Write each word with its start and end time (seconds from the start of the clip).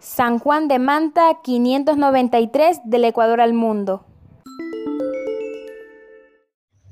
San 0.00 0.38
Juan 0.38 0.68
de 0.68 0.78
Manta 0.78 1.38
593 1.42 2.82
del 2.84 3.04
Ecuador 3.04 3.40
al 3.40 3.52
mundo. 3.52 4.04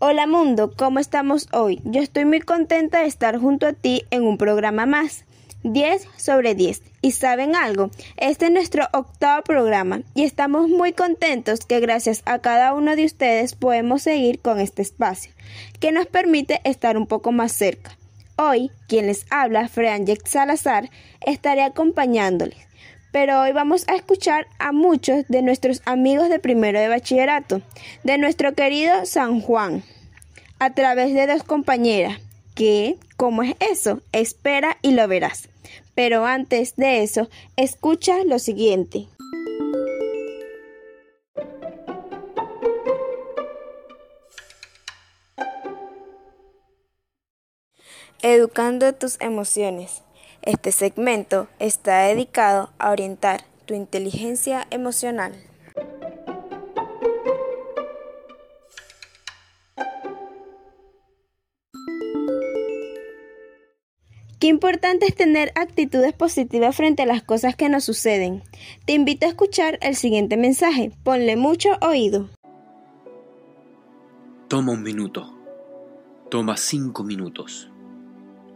Hola 0.01 0.27
mundo, 0.27 0.73
¿cómo 0.77 0.99
estamos 0.99 1.47
hoy? 1.53 1.81
Yo 1.85 2.01
estoy 2.01 2.25
muy 2.25 2.41
contenta 2.41 3.01
de 3.01 3.07
estar 3.07 3.39
junto 3.39 3.69
a 3.69 3.73
ti 3.73 4.03
en 4.11 4.25
un 4.25 4.39
programa 4.39 4.87
más. 4.87 5.25
10 5.63 6.07
sobre 6.17 6.57
10. 6.57 6.83
¿Y 7.01 7.13
saben 7.13 7.55
algo? 7.55 7.91
Este 8.17 8.47
es 8.47 8.51
nuestro 8.51 8.89
octavo 8.93 9.43
programa 9.43 10.03
y 10.15 10.25
estamos 10.25 10.69
muy 10.69 10.93
contentos 10.93 11.61
que 11.61 11.81
gracias 11.81 12.23
a 12.25 12.41
cada 12.41 12.75
uno 12.75 12.97
de 12.97 13.05
ustedes 13.05 13.55
podemos 13.55 14.03
seguir 14.03 14.41
con 14.41 14.59
este 14.61 14.83
espacio, 14.83 15.33
que 15.81 15.93
nos 15.93 16.07
permite 16.07 16.61
estar 16.65 16.97
un 16.97 17.07
poco 17.07 17.31
más 17.31 17.53
cerca. 17.53 17.97
Hoy, 18.37 18.71
quien 18.87 19.07
les 19.07 19.27
habla, 19.31 19.69
Franjek 19.69 20.27
Salazar, 20.27 20.91
estaré 21.25 21.63
acompañándoles. 21.63 22.67
Pero 23.17 23.41
hoy 23.41 23.53
vamos 23.53 23.89
a 23.89 23.95
escuchar 23.95 24.47
a 24.59 24.73
muchos 24.73 25.27
de 25.29 25.41
nuestros 25.41 25.81
amigos 25.87 26.29
de 26.29 26.39
primero 26.39 26.79
de 26.79 26.89
bachillerato, 26.89 27.63
de 28.05 28.19
nuestro 28.19 28.53
querido 28.53 29.07
San 29.07 29.41
Juan, 29.41 29.83
a 30.59 30.75
través 30.75 31.15
de 31.15 31.27
dos 31.27 31.43
compañeras, 31.43 32.21
que, 32.55 32.99
¿cómo 33.17 33.43
es 33.43 33.57
eso? 33.59 34.03
Espera 34.13 34.77
y 34.83 34.91
lo 34.91 35.09
verás. 35.09 35.49
Pero 35.95 36.27
antes 36.27 36.77
de 36.77 37.03
eso, 37.03 37.31
escucha 37.57 38.23
lo 38.23 38.39
siguiente. 38.39 39.07
Educando 48.21 48.93
tus 48.93 49.19
emociones. 49.23 50.03
Este 50.47 50.71
segmento 50.71 51.49
está 51.59 52.05
dedicado 52.05 52.71
a 52.79 52.93
orientar 52.93 53.43
tu 53.65 53.75
inteligencia 53.75 54.65
emocional. 54.71 55.35
Qué 64.39 64.47
importante 64.47 65.07
es 65.07 65.17
tener 65.17 65.51
actitudes 65.57 66.13
positivas 66.13 66.77
frente 66.77 67.03
a 67.03 67.07
las 67.07 67.25
cosas 67.25 67.57
que 67.57 67.69
nos 67.69 67.83
suceden. 67.83 68.45
Te 68.85 68.93
invito 68.93 69.27
a 69.27 69.31
escuchar 69.31 69.81
el 69.83 69.97
siguiente 69.97 70.37
mensaje. 70.37 70.93
Ponle 71.03 71.35
mucho 71.35 71.71
oído. 71.81 72.29
Toma 74.47 74.75
un 74.75 74.85
minuto. 74.85 75.29
Toma 76.31 76.57
cinco 76.57 77.03
minutos. 77.03 77.69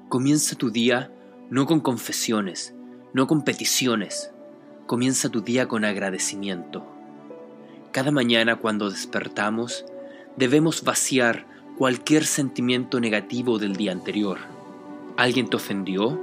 Comienza 0.08 0.55
tu 0.55 0.70
día 0.70 1.11
no 1.50 1.66
con 1.66 1.80
confesiones, 1.80 2.74
no 3.12 3.26
con 3.26 3.42
peticiones. 3.42 4.30
Comienza 4.86 5.28
tu 5.28 5.42
día 5.42 5.68
con 5.68 5.84
agradecimiento. 5.84 6.86
Cada 7.92 8.10
mañana 8.10 8.56
cuando 8.56 8.90
despertamos, 8.90 9.84
debemos 10.36 10.82
vaciar 10.82 11.46
cualquier 11.76 12.24
sentimiento 12.24 13.00
negativo 13.00 13.58
del 13.58 13.76
día 13.76 13.92
anterior 13.92 14.38
¿Alguien 15.20 15.50
te 15.50 15.56
ofendió? 15.56 16.18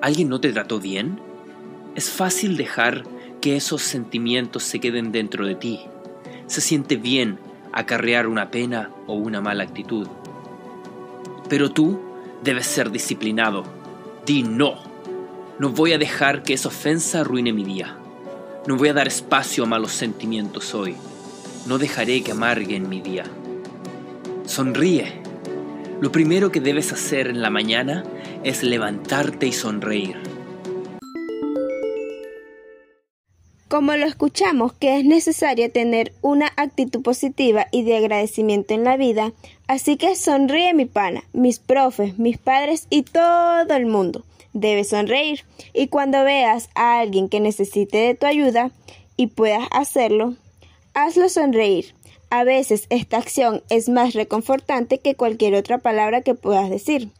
¿Alguien 0.00 0.30
no 0.30 0.40
te 0.40 0.50
trató 0.50 0.80
bien? 0.80 1.20
Es 1.96 2.08
fácil 2.08 2.56
dejar 2.56 3.04
que 3.42 3.56
esos 3.56 3.82
sentimientos 3.82 4.62
se 4.62 4.80
queden 4.80 5.12
dentro 5.12 5.44
de 5.44 5.54
ti. 5.54 5.80
Se 6.46 6.62
siente 6.62 6.96
bien 6.96 7.38
acarrear 7.72 8.26
una 8.26 8.50
pena 8.50 8.90
o 9.06 9.12
una 9.12 9.42
mala 9.42 9.64
actitud. 9.64 10.08
Pero 11.50 11.70
tú 11.72 12.00
debes 12.42 12.66
ser 12.66 12.90
disciplinado. 12.90 13.64
Di 14.26 14.42
no. 14.42 14.74
No 15.60 15.70
voy 15.70 15.92
a 15.92 15.98
dejar 15.98 16.42
que 16.42 16.54
esa 16.54 16.66
ofensa 16.66 17.20
arruine 17.20 17.52
mi 17.52 17.62
día. 17.62 17.96
No 18.66 18.76
voy 18.76 18.88
a 18.88 18.92
dar 18.92 19.06
espacio 19.06 19.62
a 19.62 19.66
malos 19.68 19.92
sentimientos 19.92 20.74
hoy. 20.74 20.96
No 21.66 21.78
dejaré 21.78 22.24
que 22.24 22.32
amarguen 22.32 22.88
mi 22.88 23.00
día. 23.00 23.22
Sonríe. 24.44 25.22
Lo 26.00 26.10
primero 26.10 26.50
que 26.50 26.60
debes 26.60 26.92
hacer 26.92 27.28
en 27.28 27.40
la 27.40 27.50
mañana 27.50 28.02
es 28.42 28.64
levantarte 28.64 29.46
y 29.46 29.52
sonreír. 29.52 30.16
Como 33.68 33.96
lo 33.96 34.06
escuchamos 34.06 34.74
que 34.74 34.96
es 34.96 35.04
necesario 35.04 35.72
tener 35.72 36.12
una 36.22 36.52
actitud 36.56 37.02
positiva 37.02 37.66
y 37.72 37.82
de 37.82 37.96
agradecimiento 37.96 38.74
en 38.74 38.84
la 38.84 38.96
vida, 38.96 39.32
así 39.66 39.96
que 39.96 40.14
sonríe 40.14 40.72
mi 40.72 40.84
pana, 40.84 41.24
mis 41.32 41.58
profes, 41.58 42.16
mis 42.16 42.38
padres 42.38 42.86
y 42.90 43.02
todo 43.02 43.74
el 43.74 43.86
mundo. 43.86 44.24
Debes 44.52 44.90
sonreír 44.90 45.44
y 45.74 45.88
cuando 45.88 46.22
veas 46.22 46.70
a 46.76 47.00
alguien 47.00 47.28
que 47.28 47.40
necesite 47.40 47.98
de 47.98 48.14
tu 48.14 48.26
ayuda 48.26 48.70
y 49.16 49.26
puedas 49.26 49.66
hacerlo, 49.72 50.36
hazlo 50.94 51.28
sonreír. 51.28 51.92
A 52.30 52.44
veces 52.44 52.86
esta 52.88 53.16
acción 53.16 53.64
es 53.68 53.88
más 53.88 54.14
reconfortante 54.14 54.98
que 54.98 55.16
cualquier 55.16 55.56
otra 55.56 55.78
palabra 55.78 56.20
que 56.20 56.34
puedas 56.34 56.70
decir. 56.70 57.10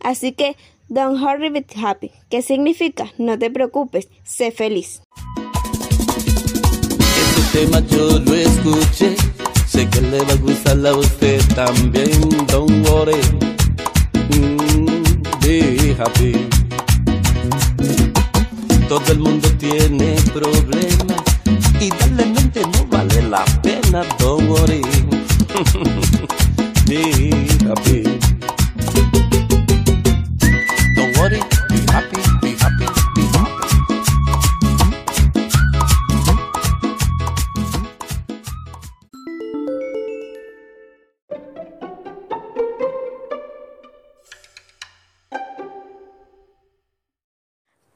Así 0.00 0.32
que, 0.32 0.56
don't 0.88 1.18
hurry 1.18 1.48
be 1.48 1.64
happy, 1.76 2.10
¿Qué 2.28 2.42
significa 2.42 3.10
no 3.16 3.38
te 3.38 3.50
preocupes, 3.50 4.08
sé 4.22 4.50
feliz. 4.50 5.00
Tema 7.54 7.78
yo 7.86 8.18
lo 8.18 8.34
escuché, 8.34 9.14
sé 9.64 9.88
que 9.88 10.00
le 10.00 10.18
va 10.24 10.32
a 10.32 10.36
gustar 10.38 10.84
a 10.84 10.92
usted 10.92 11.40
también, 11.54 12.10
don't 12.48 12.84
worry, 12.88 13.14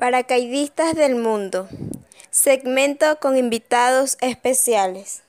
Paracaidistas 0.09 0.95
del 0.95 1.17
mundo. 1.17 1.69
Segmento 2.31 3.19
con 3.21 3.37
invitados 3.37 4.17
especiales. 4.23 5.23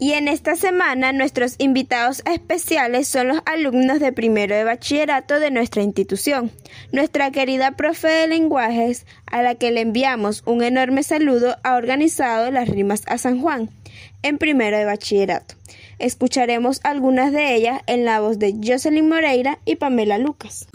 Y 0.00 0.12
en 0.12 0.28
esta 0.28 0.54
semana 0.54 1.12
nuestros 1.12 1.56
invitados 1.58 2.22
especiales 2.24 3.08
son 3.08 3.28
los 3.28 3.38
alumnos 3.46 3.98
de 3.98 4.12
primero 4.12 4.54
de 4.54 4.62
bachillerato 4.62 5.40
de 5.40 5.50
nuestra 5.50 5.82
institución. 5.82 6.52
Nuestra 6.92 7.32
querida 7.32 7.72
profe 7.72 8.06
de 8.06 8.28
lenguajes, 8.28 9.06
a 9.26 9.42
la 9.42 9.56
que 9.56 9.72
le 9.72 9.80
enviamos 9.80 10.44
un 10.46 10.62
enorme 10.62 11.02
saludo, 11.02 11.56
ha 11.64 11.74
organizado 11.74 12.52
las 12.52 12.68
rimas 12.68 13.02
a 13.06 13.18
San 13.18 13.40
Juan 13.40 13.70
en 14.22 14.38
primero 14.38 14.78
de 14.78 14.84
bachillerato. 14.84 15.56
Escucharemos 15.98 16.80
algunas 16.84 17.32
de 17.32 17.56
ellas 17.56 17.82
en 17.86 18.04
la 18.04 18.20
voz 18.20 18.38
de 18.38 18.54
Jocelyn 18.64 19.08
Moreira 19.08 19.58
y 19.64 19.76
Pamela 19.76 20.18
Lucas. 20.18 20.68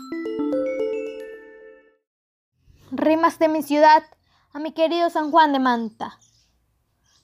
Rimas 2.92 3.40
de 3.40 3.48
mi 3.48 3.64
ciudad 3.64 4.04
a 4.52 4.60
mi 4.60 4.74
querido 4.74 5.10
San 5.10 5.32
Juan 5.32 5.54
de 5.54 5.60
Manta. 5.60 6.20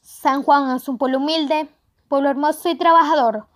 San 0.01 0.43
Juan 0.43 0.75
es 0.75 0.87
un 0.87 0.97
pueblo 0.97 1.17
humilde, 1.17 1.67
pueblo 2.09 2.29
hermoso 2.29 2.69
y 2.69 2.75
trabajador, 2.75 3.47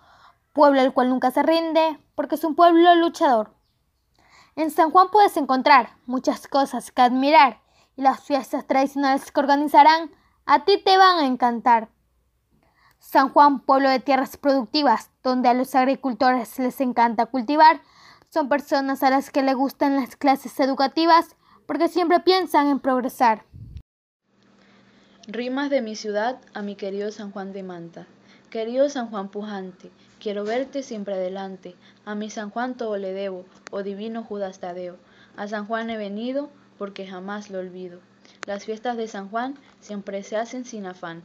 pueblo 0.54 0.80
el 0.80 0.94
cual 0.94 1.10
nunca 1.10 1.32
se 1.32 1.44
rinde 1.44 2.00
porque 2.16 2.36
es 2.36 2.44
un 2.46 2.56
pueblo 2.56 2.96
luchador. 2.96 3.54
En 4.56 4.72
San 4.72 4.92
Juan 4.92 5.10
puedes 5.12 5.36
encontrar 5.36 5.98
muchas 6.06 6.48
cosas 6.48 6.92
que 6.92 7.02
admirar 7.02 7.60
y 7.98 8.04
las 8.04 8.22
fiestas 8.22 8.66
tradicionales 8.66 9.32
que 9.32 9.40
organizarán 9.40 10.12
a 10.46 10.64
ti 10.64 10.82
te 10.84 10.98
van 10.98 11.18
a 11.18 11.26
encantar. 11.26 11.90
San 13.00 13.30
Juan, 13.30 13.60
pueblo 13.60 13.90
de 13.90 14.00
tierras 14.00 14.38
productivas, 14.38 15.10
donde 15.24 15.50
a 15.50 15.54
los 15.54 15.76
agricultores 15.76 16.58
les 16.60 16.80
encanta 16.80 17.26
cultivar, 17.26 17.82
son 18.30 18.48
personas 18.48 19.04
a 19.04 19.10
las 19.10 19.30
que 19.30 19.44
les 19.44 19.56
gustan 19.56 19.96
las 19.96 20.16
clases 20.16 20.60
educativas 20.60 21.36
porque 21.66 21.88
siempre 21.88 22.20
piensan 22.20 22.68
en 22.68 22.80
progresar. 22.80 23.46
Rimas 25.28 25.70
de 25.70 25.82
mi 25.82 25.96
ciudad 25.96 26.40
a 26.54 26.62
mi 26.62 26.76
querido 26.76 27.12
San 27.12 27.32
Juan 27.32 27.54
de 27.54 27.64
Manta. 27.64 28.08
Querido 28.54 28.88
San 28.88 29.10
Juan 29.10 29.30
pujante, 29.30 29.90
quiero 30.20 30.44
verte 30.44 30.84
siempre 30.84 31.16
adelante. 31.16 31.74
A 32.06 32.14
mi 32.14 32.30
San 32.30 32.52
Juan 32.52 32.78
todo 32.78 32.98
le 32.98 33.12
debo, 33.12 33.46
oh 33.72 33.82
divino 33.82 34.24
Judas 34.24 34.60
Tadeo. 34.60 34.98
A 35.36 35.48
San 35.48 35.66
Juan 35.66 35.90
he 35.90 35.98
venido 35.98 36.52
porque 36.78 37.08
jamás 37.08 37.50
lo 37.50 37.58
olvido. 37.58 38.00
Las 38.46 38.66
fiestas 38.66 38.96
de 38.96 39.08
San 39.08 39.30
Juan 39.30 39.56
siempre 39.82 40.22
se 40.22 40.38
hacen 40.38 40.66
sin 40.66 40.86
afán. 40.86 41.24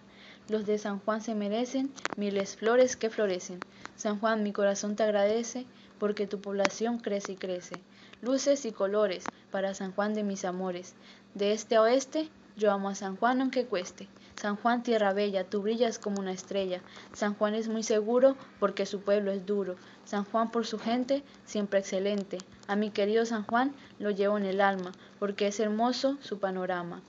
Los 0.49 0.65
de 0.65 0.79
San 0.79 1.01
Juan 1.01 1.21
se 1.21 1.35
merecen 1.35 1.93
miles 2.17 2.57
flores 2.57 2.97
que 2.97 3.11
florecen. 3.11 3.63
San 3.95 4.19
Juan, 4.19 4.43
mi 4.43 4.55
corazón 4.55 4.97
te 4.97 5.03
agradece 5.03 5.67
porque 5.99 6.27
tu 6.27 6.41
población 6.41 6.97
crece 6.97 7.33
y 7.33 7.37
crece. 7.37 7.79
Luces 8.23 8.65
y 8.65 8.73
colores 8.73 9.29
para 9.53 9.75
San 9.75 9.93
Juan 9.93 10.15
de 10.15 10.23
mis 10.23 10.47
amores. 10.47 10.95
De 11.35 11.53
este 11.53 11.77
a 11.77 11.83
oeste, 11.83 12.31
yo 12.57 12.73
amo 12.73 12.89
a 12.89 12.95
San 12.95 13.17
Juan 13.17 13.43
aunque 13.43 13.67
cueste. 13.67 14.09
San 14.41 14.55
Juan, 14.55 14.85
tierra 14.85 15.13
bella, 15.13 15.43
tú 15.43 15.63
brillas 15.63 15.99
como 15.99 16.21
una 16.21 16.31
estrella. 16.31 16.81
San 17.13 17.35
Juan 17.35 17.57
es 17.57 17.67
muy 17.69 17.83
seguro 17.83 18.37
porque 18.61 18.87
su 18.87 19.01
pueblo 19.01 19.33
es 19.33 19.45
duro. 19.47 19.75
San 20.05 20.25
Juan 20.25 20.53
por 20.53 20.65
su 20.65 20.79
gente, 20.79 21.25
siempre 21.45 21.81
excelente. 21.81 22.39
A 22.69 22.77
mi 22.77 22.91
querido 22.91 23.27
San 23.27 23.43
Juan 23.43 23.75
lo 23.99 24.11
llevo 24.11 24.39
en 24.39 24.45
el 24.45 24.61
alma 24.61 24.93
porque 25.19 25.49
es 25.49 25.59
hermoso 25.59 26.19
su 26.21 26.39
panorama. 26.39 27.03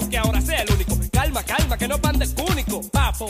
Aunque 0.00 0.18
ahora 0.18 0.40
sea 0.40 0.62
el 0.62 0.72
único. 0.72 0.96
Calma, 1.12 1.42
calma, 1.44 1.76
que 1.76 1.86
no 1.86 2.00
pan 2.00 2.18
de 2.18 2.26
único, 2.50 2.82
papo. 2.90 3.28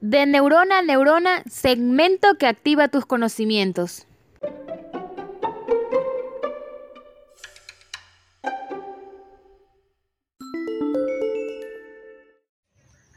De 0.00 0.26
neurona 0.26 0.78
a 0.78 0.82
neurona, 0.82 1.42
segmento 1.50 2.36
que 2.38 2.46
activa 2.46 2.88
tus 2.88 3.04
conocimientos. 3.04 4.07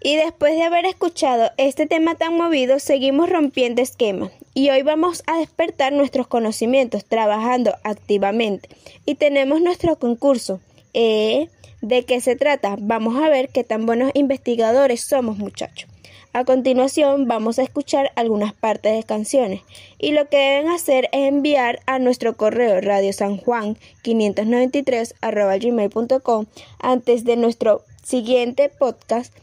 Y 0.03 0.15
después 0.15 0.55
de 0.55 0.63
haber 0.63 0.85
escuchado 0.85 1.51
este 1.57 1.85
tema 1.85 2.15
tan 2.15 2.35
movido, 2.35 2.79
seguimos 2.79 3.29
rompiendo 3.29 3.83
esquemas. 3.83 4.31
Y 4.55 4.71
hoy 4.71 4.81
vamos 4.81 5.21
a 5.27 5.37
despertar 5.37 5.93
nuestros 5.93 6.25
conocimientos 6.25 7.05
trabajando 7.05 7.75
activamente. 7.83 8.69
Y 9.05 9.15
tenemos 9.15 9.61
nuestro 9.61 9.97
concurso. 9.97 10.59
Eh, 10.95 11.49
¿De 11.81 12.03
qué 12.03 12.19
se 12.19 12.35
trata? 12.35 12.77
Vamos 12.79 13.15
a 13.23 13.29
ver 13.29 13.49
qué 13.49 13.63
tan 13.63 13.85
buenos 13.85 14.11
investigadores 14.15 15.01
somos, 15.01 15.37
muchachos. 15.37 15.89
A 16.33 16.45
continuación 16.45 17.27
vamos 17.27 17.59
a 17.59 17.63
escuchar 17.63 18.11
algunas 18.15 18.53
partes 18.53 18.95
de 18.95 19.03
canciones 19.03 19.61
y 19.99 20.13
lo 20.13 20.29
que 20.29 20.37
deben 20.37 20.69
hacer 20.69 21.09
es 21.11 21.27
enviar 21.27 21.81
a 21.87 21.99
nuestro 21.99 22.37
correo 22.37 22.79
radio 22.79 23.11
san 23.11 23.35
juan 23.35 23.77
593 24.01 25.15
gmail.com 25.21 26.45
antes 26.79 27.25
de 27.25 27.35
nuestro 27.35 27.83
siguiente 28.01 28.69
podcast 28.69 29.33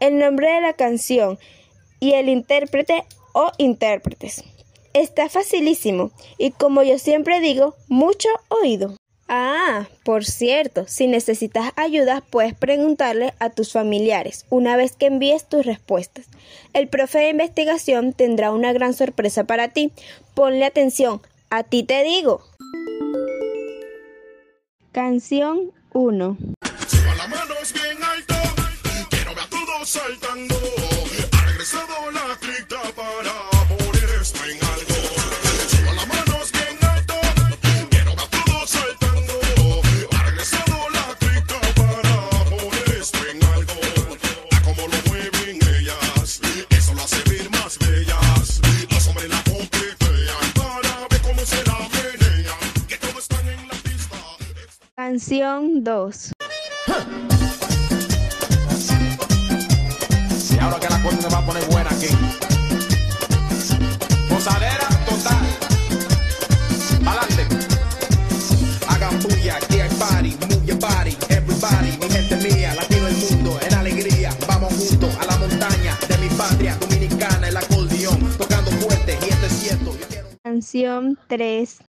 el 0.00 0.18
nombre 0.18 0.50
de 0.50 0.60
la 0.60 0.72
canción 0.72 1.38
y 2.00 2.12
el 2.12 2.28
intérprete 2.28 3.04
o 3.32 3.50
intérpretes. 3.58 4.44
Está 4.92 5.28
facilísimo 5.28 6.10
y 6.38 6.52
como 6.52 6.82
yo 6.82 6.98
siempre 6.98 7.40
digo, 7.40 7.74
mucho 7.88 8.28
oído. 8.48 8.96
Ah, 9.28 9.88
por 10.04 10.24
cierto, 10.24 10.84
si 10.86 11.08
necesitas 11.08 11.72
ayuda 11.74 12.22
puedes 12.30 12.54
preguntarle 12.54 13.34
a 13.40 13.50
tus 13.50 13.72
familiares 13.72 14.46
una 14.50 14.76
vez 14.76 14.94
que 14.96 15.06
envíes 15.06 15.48
tus 15.48 15.66
respuestas. 15.66 16.26
El 16.72 16.88
profe 16.88 17.18
de 17.18 17.30
investigación 17.30 18.12
tendrá 18.12 18.52
una 18.52 18.72
gran 18.72 18.94
sorpresa 18.94 19.44
para 19.44 19.68
ti. 19.68 19.90
Ponle 20.34 20.64
atención, 20.64 21.20
a 21.50 21.64
ti 21.64 21.82
te 21.82 22.04
digo. 22.04 22.40
Canción 24.92 25.72
1. 25.92 26.36
Saltando. 29.86 30.56
Ha 31.32 31.46
regresado 31.46 32.10
la 32.10 32.36
cripta 32.40 32.80
para 32.96 33.32
poner 33.68 34.10
esto 34.20 34.44
en 34.44 34.58
algo. 34.64 34.94
Suba 35.70 35.92
las 35.94 36.08
manos 36.08 36.50
bien 36.52 36.76
alto, 36.82 37.14
quiero 37.90 38.10
ver 38.10 38.18
a 38.18 38.26
todos 38.28 38.70
saltando. 38.70 39.40
Ha 40.10 40.22
regresado 40.24 40.90
la 40.90 41.14
cripta 41.20 41.60
para 41.76 42.44
poner 42.50 42.98
esto 43.00 43.18
en 43.30 43.44
algo. 43.44 43.74
A 44.50 44.60
como 44.62 44.88
lo 44.88 44.98
mueven 45.06 45.58
ellas, 45.78 46.40
eso 46.70 46.94
lo 46.94 47.02
hace 47.02 47.22
ver 47.30 47.48
más 47.50 47.78
bellas. 47.78 48.60
Los 48.90 49.06
hombres 49.06 49.30
la 49.30 49.42
coquetean 49.44 50.52
para 50.54 51.06
ver 51.08 51.20
cómo 51.22 51.46
se 51.46 51.64
la 51.64 51.78
menean. 51.94 52.86
Que 52.88 52.96
todos 52.98 53.18
están 53.18 53.48
en 53.48 53.68
la 53.68 53.74
pista. 53.74 54.16
Canción 54.96 55.84
2. 55.84 56.35
Canción 81.28 81.86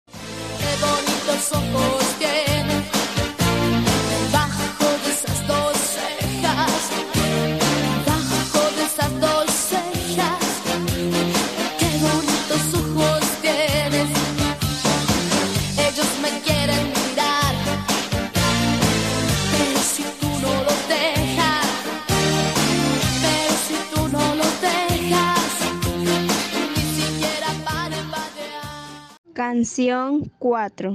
Canción 29.50 30.30
4. 30.38 30.94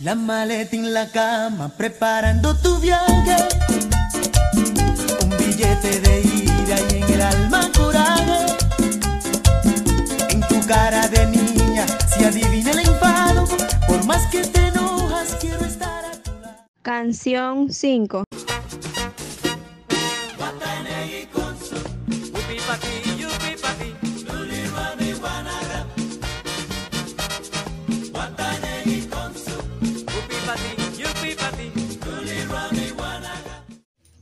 La 0.00 0.14
maleta 0.14 0.76
en 0.76 0.92
la 0.92 1.10
cama 1.10 1.72
preparando 1.78 2.54
tu 2.58 2.78
viaje. 2.78 3.36
Un 5.24 5.30
billete 5.30 6.00
de 6.00 6.20
ida 6.20 6.76
y 6.90 6.96
en 6.98 7.14
el 7.14 7.22
alma 7.22 7.70
coraje. 7.74 8.38
En 10.28 10.40
tu 10.42 10.60
cara 10.66 11.08
de 11.08 11.26
niña 11.28 11.86
se 12.06 12.26
adivina 12.26 12.72
el 12.72 12.80
enfado. 12.80 13.46
Por 13.88 14.04
más 14.04 14.26
que 14.30 14.42
te 14.42 14.66
enojas, 14.66 15.38
quiero 15.40 15.64
estar 15.64 16.04
a 16.04 16.12
tu 16.22 16.32
lado. 16.42 16.66
Canción 16.82 17.72
5. 17.72 18.24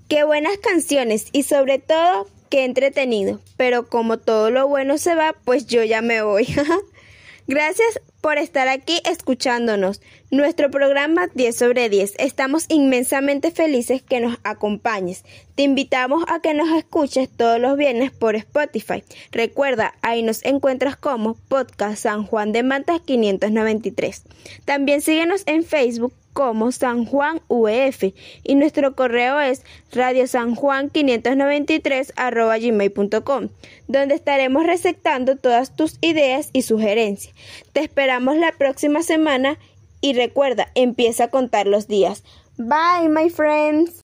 Qué 0.09 0.25
buenas 0.25 0.57
canciones 0.57 1.27
y 1.33 1.43
sobre 1.43 1.79
todo 1.79 2.27
qué 2.49 2.65
entretenido. 2.65 3.41
Pero 3.59 3.91
como 3.91 4.17
todo 4.19 4.51
lo 4.51 4.67
bueno 4.67 4.97
se 4.97 5.15
va, 5.15 5.35
pues 5.45 5.67
yo 5.67 5.85
ya 5.85 6.01
me 6.01 6.23
voy. 6.23 6.47
Gracias 7.47 8.01
por 8.23 8.39
estar 8.39 8.69
aquí 8.69 9.03
escuchándonos. 9.05 10.01
Nuestro 10.31 10.71
programa 10.71 11.29
10 11.35 11.55
sobre 11.55 11.91
10. 11.91 12.15
Estamos 12.19 12.65
inmensamente 12.71 13.51
felices 13.51 14.01
que 14.01 14.21
nos 14.21 14.39
acompañes. 14.45 15.25
Te 15.55 15.63
invitamos 15.63 16.25
a 16.29 16.41
que 16.41 16.55
nos 16.55 16.71
escuches 16.71 17.29
todos 17.29 17.61
los 17.61 17.77
viernes 17.77 18.11
por 18.11 18.35
Spotify. 18.35 19.05
Recuerda, 19.31 19.95
ahí 20.01 20.23
nos 20.23 20.43
encuentras 20.47 20.97
como 20.97 21.35
Podcast 21.35 22.03
San 22.03 22.25
Juan 22.25 22.53
de 22.53 22.63
Mantas 22.63 23.03
593. 23.03 24.23
También 24.65 25.03
síguenos 25.03 25.43
en 25.45 25.65
Facebook 25.65 26.15
como 26.39 26.71
San 26.71 27.05
Juan 27.05 27.43
UEF 27.49 28.15
y 28.45 28.55
nuestro 28.55 28.95
correo 28.95 29.41
es 29.41 29.65
radiosanjuan593 29.91 32.61
gmail.com 32.61 33.49
donde 33.89 34.15
estaremos 34.15 34.65
receptando 34.65 35.35
todas 35.35 35.75
tus 35.75 35.99
ideas 36.01 36.51
y 36.53 36.63
sugerencias. 36.63 37.35
Te 37.73 37.81
esperamos 37.81 38.37
la 38.37 38.53
próxima 38.53 39.03
semana 39.03 39.59
y 40.01 40.13
recuerda, 40.13 40.71
empieza 40.77 41.25
a 41.25 41.29
contar 41.29 41.67
los 41.67 41.89
días. 41.89 42.23
Bye, 42.57 43.09
my 43.09 43.31
friends. 43.31 44.05